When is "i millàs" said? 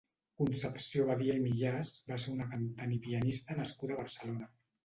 1.41-1.93